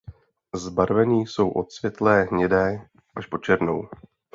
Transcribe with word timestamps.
Zbarveni 0.53 1.27
jsou 1.27 1.49
od 1.49 1.71
světle 1.71 2.23
hnědé 2.23 2.85
až 3.15 3.25
po 3.25 3.37
černou. 3.37 3.89